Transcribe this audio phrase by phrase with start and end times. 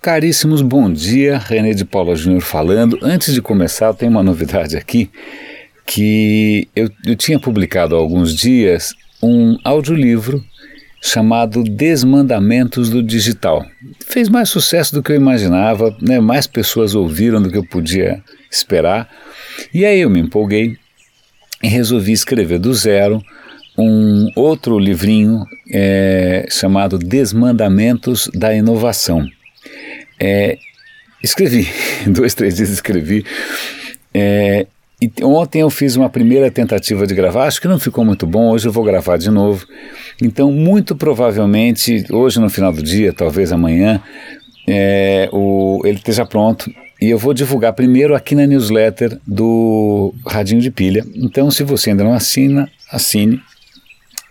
[0.00, 1.36] Caríssimos, bom dia.
[1.36, 2.98] René de Paula Júnior falando.
[3.02, 5.10] Antes de começar, tem uma novidade aqui
[5.84, 10.42] que eu, eu tinha publicado há alguns dias um audiolivro
[11.02, 13.62] chamado Desmandamentos do Digital.
[14.06, 16.18] Fez mais sucesso do que eu imaginava, né?
[16.18, 19.06] mais pessoas ouviram do que eu podia esperar.
[19.72, 20.78] E aí eu me empolguei
[21.62, 23.22] e resolvi escrever do zero
[23.76, 29.28] um outro livrinho é, chamado Desmandamentos da Inovação.
[30.20, 30.58] É,
[31.22, 31.68] escrevi,
[32.06, 33.24] dois, três dias escrevi.
[34.12, 34.66] É,
[35.00, 38.50] e ontem eu fiz uma primeira tentativa de gravar, acho que não ficou muito bom,
[38.50, 39.66] hoje eu vou gravar de novo.
[40.20, 44.02] Então, muito provavelmente, hoje no final do dia, talvez amanhã,
[44.68, 50.60] é, o, ele esteja pronto e eu vou divulgar primeiro aqui na newsletter do Radinho
[50.60, 51.02] de Pilha.
[51.14, 53.40] Então, se você ainda não assina, assine.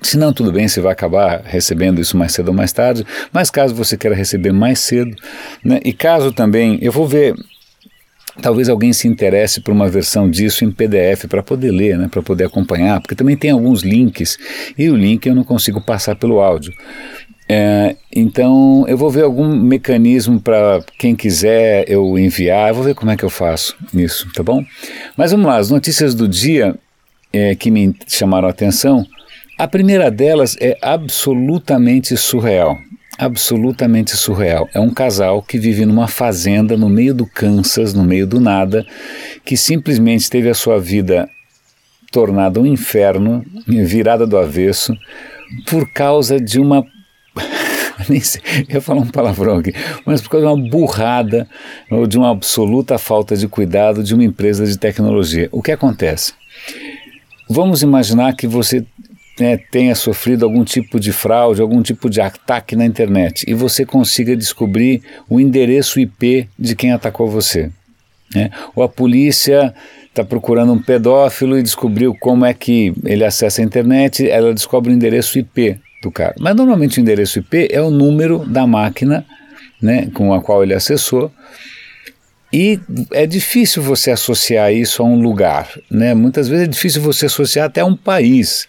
[0.00, 3.50] Se não, tudo bem, você vai acabar recebendo isso mais cedo ou mais tarde, mas
[3.50, 5.16] caso você queira receber mais cedo,
[5.64, 7.34] né, e caso também, eu vou ver,
[8.42, 12.22] talvez alguém se interesse por uma versão disso em PDF para poder ler, né, para
[12.22, 14.38] poder acompanhar, porque também tem alguns links,
[14.76, 16.72] e o link eu não consigo passar pelo áudio.
[17.48, 22.94] É, então eu vou ver algum mecanismo para quem quiser eu enviar, eu vou ver
[22.94, 24.64] como é que eu faço isso, tá bom?
[25.16, 26.74] Mas vamos lá, as notícias do dia
[27.32, 29.06] é, que me chamaram a atenção.
[29.58, 32.78] A primeira delas é absolutamente surreal.
[33.18, 34.68] Absolutamente surreal.
[34.74, 38.84] É um casal que vive numa fazenda no meio do Kansas, no meio do nada,
[39.46, 41.26] que simplesmente teve a sua vida
[42.12, 44.94] tornada um inferno, virada do avesso,
[45.66, 46.84] por causa de uma
[48.10, 49.72] nem sei, eu ia falar um palavrão aqui,
[50.04, 51.48] mas por causa de uma burrada
[51.90, 55.48] ou de uma absoluta falta de cuidado de uma empresa de tecnologia.
[55.50, 56.34] O que acontece?
[57.48, 58.84] Vamos imaginar que você
[59.38, 63.84] né, tenha sofrido algum tipo de fraude, algum tipo de ataque na internet e você
[63.84, 67.70] consiga descobrir o endereço IP de quem atacou você.
[68.34, 68.50] Né?
[68.74, 69.74] Ou a polícia
[70.08, 74.90] está procurando um pedófilo e descobriu como é que ele acessa a internet, ela descobre
[74.90, 76.34] o endereço IP do cara.
[76.38, 79.24] Mas normalmente o endereço IP é o número da máquina
[79.80, 81.30] né, com a qual ele acessou.
[82.52, 82.80] E
[83.12, 86.14] é difícil você associar isso a um lugar, né?
[86.14, 88.66] Muitas vezes é difícil você associar até a um país.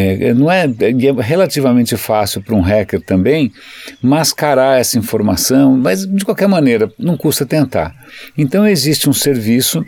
[0.00, 3.52] É, não é, é relativamente fácil para um hacker também
[4.00, 7.96] mascarar essa informação, mas de qualquer maneira não custa tentar.
[8.36, 9.84] Então existe um serviço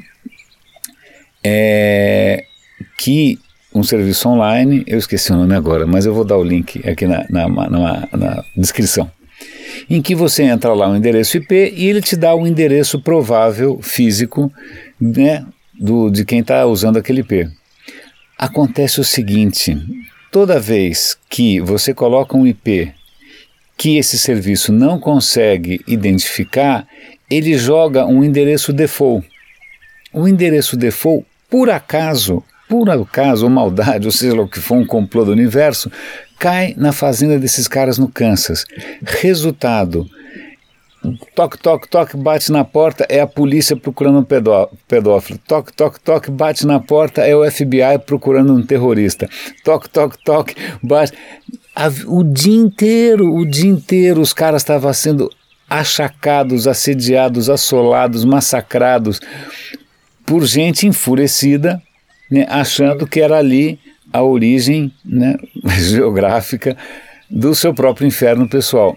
[1.44, 2.42] é,
[2.98, 3.38] que
[3.72, 7.06] um serviço online, eu esqueci o nome agora, mas eu vou dar o link aqui
[7.06, 9.08] na, na, na, na descrição,
[9.88, 13.78] em que você entra lá o endereço IP e ele te dá o endereço provável
[13.80, 14.52] físico
[15.00, 15.46] né,
[15.78, 17.59] do, de quem está usando aquele IP.
[18.40, 19.76] Acontece o seguinte:
[20.32, 22.90] toda vez que você coloca um IP
[23.76, 26.86] que esse serviço não consegue identificar,
[27.30, 29.28] ele joga um endereço default.
[30.10, 34.76] O endereço default, por acaso, por acaso ou maldade, ou seja lá o que for
[34.76, 35.92] um complô do universo,
[36.38, 38.64] cai na fazenda desses caras no Kansas.
[39.04, 40.08] Resultado:
[41.34, 45.38] Toque, toque, toque, bate na porta, é a polícia procurando um pedó pedófilo.
[45.46, 49.28] Toque, toque, toque, bate na porta, é o FBI procurando um terrorista.
[49.64, 51.12] Toque, toque, toque, bate.
[52.06, 55.30] o dia inteiro, o dia inteiro, os caras estavam sendo
[55.70, 59.20] achacados, assediados, assolados, massacrados
[60.26, 61.80] por gente enfurecida,
[62.30, 63.78] né, achando que era ali
[64.12, 65.36] a origem né,
[65.78, 66.76] geográfica
[67.30, 68.96] do seu próprio inferno pessoal.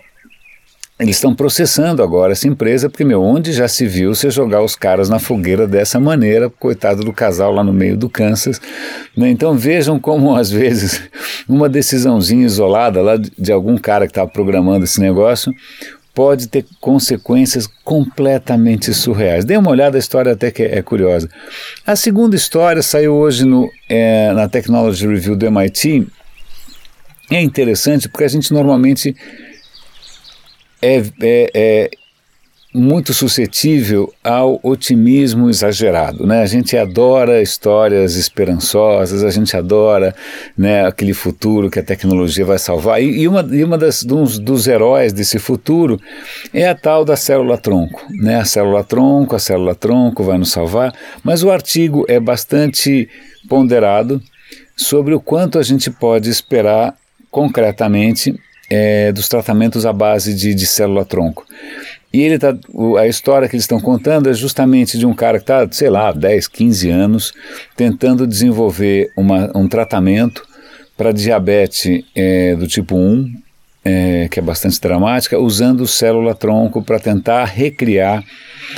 [1.04, 4.74] Eles estão processando agora essa empresa, porque, meu, onde já se viu você jogar os
[4.74, 8.62] caras na fogueira dessa maneira, coitado do casal lá no meio do Kansas.
[9.16, 9.30] Né?
[9.30, 11.02] Então vejam como, às vezes,
[11.48, 15.54] uma decisãozinha isolada lá de, algum cara que estava programando esse negócio
[16.16, 19.44] pode ter consequências completamente surreais.
[19.44, 21.30] Dê uma olhada, a história até que é, é curiosa.
[21.86, 26.08] A segunda história saiu hoje no, é, na Technology Review do MIT.
[27.30, 29.14] É interessante porque a gente normalmente
[30.84, 31.90] é, é, é
[32.74, 36.42] muito suscetível ao otimismo exagerado, né?
[36.42, 40.16] A gente adora histórias esperançosas, a gente adora,
[40.58, 43.02] né, aquele futuro que a tecnologia vai salvar.
[43.02, 46.02] E, e uma, e uma das dos, dos heróis desse futuro
[46.52, 48.38] é a tal da célula tronco, né?
[48.38, 50.94] A célula tronco, a célula tronco vai nos salvar.
[51.24, 53.08] Mas o artigo é bastante
[53.48, 54.20] ponderado
[54.76, 56.96] sobre o quanto a gente pode esperar
[57.30, 58.36] concretamente
[58.74, 61.46] é, dos tratamentos à base de, de célula-tronco.
[62.12, 62.56] E ele tá,
[63.00, 66.12] a história que eles estão contando é justamente de um cara que está, sei lá,
[66.12, 67.34] 10, 15 anos,
[67.76, 70.44] tentando desenvolver uma, um tratamento
[70.98, 73.32] para diabetes é, do tipo 1
[73.86, 78.24] é, que é bastante dramática, usando célula-tronco para tentar recriar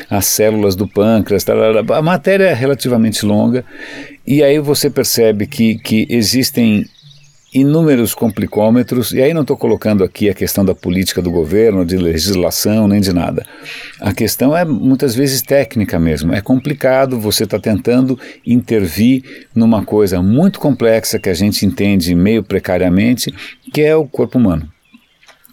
[0.10, 1.46] as células do pâncreas.
[1.94, 3.64] A matéria é relativamente longa,
[4.26, 6.86] e aí você percebe que, que existem
[7.56, 11.96] inúmeros complicômetros, e aí não estou colocando aqui a questão da política do governo, de
[11.96, 13.46] legislação, nem de nada.
[14.02, 16.34] A questão é muitas vezes técnica mesmo.
[16.34, 22.44] É complicado, você está tentando intervir numa coisa muito complexa que a gente entende meio
[22.44, 23.34] precariamente,
[23.74, 24.70] que é o corpo humano.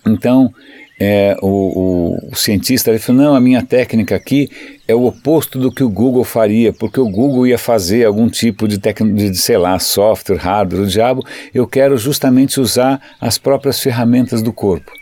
[0.04, 0.52] Então,
[1.00, 4.48] é, o, o, o, cientista ele falou, não, a minha técnica aqui
[4.86, 8.68] é o oposto do que o Google faria, porque o Google ia fazer algum tipo
[8.68, 14.42] de, de sei lá, software, hardware, o diabo, eu quero justamente usar as próprias ferramentas
[14.42, 14.92] do corpo.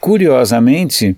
[0.00, 1.16] Curiosamente,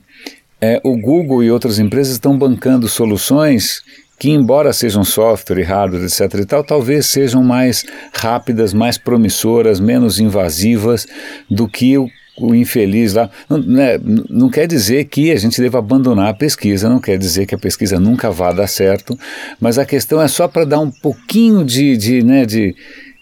[0.61, 3.83] é, o Google e outras empresas estão bancando soluções
[4.21, 6.35] que, embora sejam software hardware, etc.
[6.35, 11.07] e tal, talvez sejam mais rápidas, mais promissoras, menos invasivas
[11.51, 12.07] do que o
[12.41, 13.29] o infeliz lá.
[13.51, 14.01] Não, né,
[14.31, 17.59] não quer dizer que a gente deva abandonar a pesquisa, não quer dizer que a
[17.59, 19.19] pesquisa nunca vá dar certo,
[19.61, 22.75] mas a questão é só para dar um pouquinho de, de, né, de,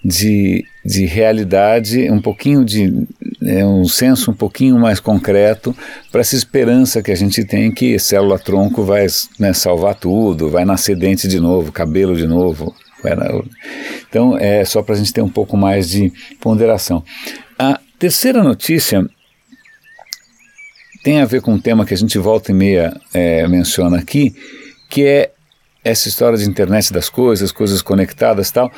[0.08, 3.06] de, de realidade, um pouquinho de
[3.43, 5.76] é, um senso um pouquinho mais concreto
[6.10, 9.06] para essa esperança que a gente tem que célula-tronco vai
[9.38, 12.75] né, salvar tudo, vai nascer dente de novo, cabelo de novo.
[14.08, 17.04] Então, é só para a gente ter um pouco mais de ponderação.
[17.58, 19.04] A, Terceira notícia
[21.02, 24.37] tem a ver com um tema que a gente volta e meia é, menciona aqui,
[24.88, 25.32] que é
[25.82, 28.70] essa história de internet das coisas, coisas conectadas tal.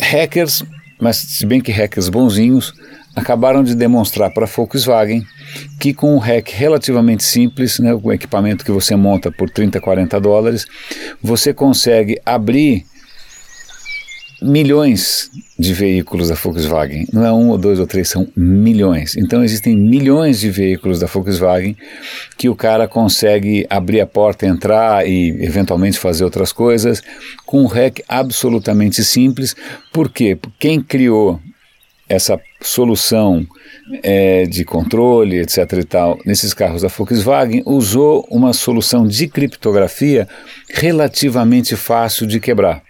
[0.00, 0.62] Hackers,
[1.00, 2.72] mas se bem que hackers bonzinhos,
[3.14, 5.24] acabaram de demonstrar para a Volkswagen
[5.80, 10.20] que com um hack relativamente simples, né, o equipamento que você monta por 30, 40
[10.20, 10.66] dólares,
[11.22, 12.84] você consegue abrir
[14.46, 17.06] milhões de veículos da Volkswagen.
[17.12, 19.16] Não é um ou dois ou três, são milhões.
[19.16, 21.76] Então existem milhões de veículos da Volkswagen
[22.36, 27.02] que o cara consegue abrir a porta, entrar e eventualmente fazer outras coisas
[27.44, 29.56] com um hack absolutamente simples.
[29.92, 30.38] Por quê?
[30.58, 31.40] Quem criou
[32.08, 33.44] essa solução
[34.02, 35.72] é, de controle, etc.
[35.72, 40.28] e tal, nesses carros da Volkswagen, usou uma solução de criptografia
[40.72, 42.85] relativamente fácil de quebrar.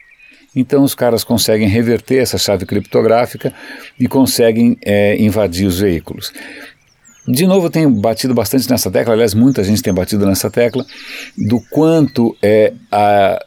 [0.56, 3.53] Então os caras conseguem reverter essa chave criptográfica
[4.00, 6.32] e conseguem é, invadir os veículos.
[7.29, 10.87] De novo, eu tenho batido bastante nessa tecla, aliás, muita gente tem batido nessa tecla,
[11.37, 13.44] do quanto é a,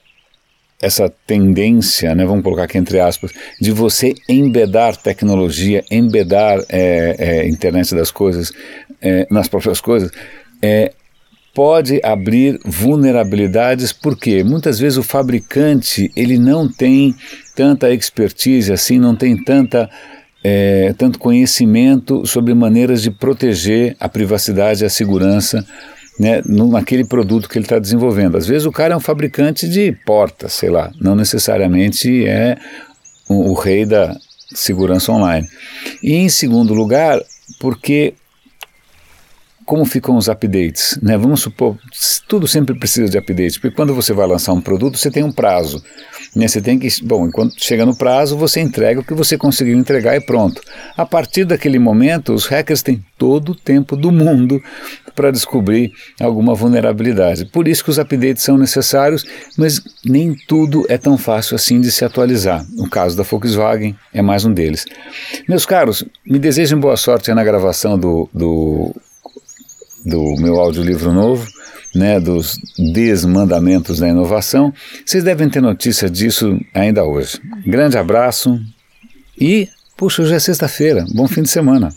[0.82, 7.48] essa tendência, né, vamos colocar aqui entre aspas, de você embedar tecnologia, embedar é, é,
[7.48, 8.52] internet das coisas
[9.02, 10.12] é, nas próprias coisas,
[10.62, 10.94] é,
[11.60, 17.14] pode abrir vulnerabilidades porque muitas vezes o fabricante ele não tem
[17.54, 19.90] tanta expertise assim, não tem tanta
[20.42, 25.68] é, tanto conhecimento sobre maneiras de proteger a privacidade e a segurança
[26.18, 28.38] né, naquele produto que ele está desenvolvendo.
[28.38, 32.58] Às vezes o cara é um fabricante de portas, sei lá, não necessariamente é
[33.28, 34.16] o, o rei da
[34.56, 35.46] segurança online.
[36.02, 37.20] E em segundo lugar,
[37.60, 38.14] porque
[39.70, 40.98] como ficam os updates?
[41.00, 41.16] Né?
[41.16, 41.78] Vamos supor,
[42.28, 45.32] tudo sempre precisa de updates, porque quando você vai lançar um produto, você tem um
[45.32, 45.84] prazo.
[46.36, 46.48] Né?
[46.48, 50.16] Você tem que, bom, enquanto chega no prazo, você entrega o que você conseguiu entregar
[50.16, 50.60] e pronto.
[50.98, 54.60] A partir daquele momento, os hackers têm todo o tempo do mundo
[55.14, 57.46] para descobrir alguma vulnerabilidade.
[57.46, 59.24] Por isso que os updates são necessários,
[59.56, 62.66] mas nem tudo é tão fácil assim de se atualizar.
[62.80, 64.84] O caso da Volkswagen é mais um deles.
[65.48, 68.96] Meus caros, me desejem boa sorte na gravação do, do
[70.10, 71.48] do meu audiolivro novo,
[71.96, 72.60] né, dos
[72.94, 74.74] desmandamentos da inovação.
[75.06, 77.40] Vocês devem ter notícia disso ainda hoje.
[77.66, 78.60] Grande abraço
[79.40, 81.06] e, puxa, hoje é sexta-feira.
[81.14, 81.90] Bom fim de semana.